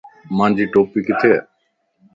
[0.37, 1.33] مانجي ٽوپي ڪٿي؟